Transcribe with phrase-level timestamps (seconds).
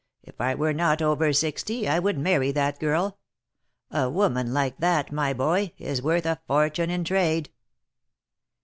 [0.23, 3.19] if I were not over sixty, I would marry that girl!
[3.91, 7.51] A woman like that, my boy, is worth a fortune in trade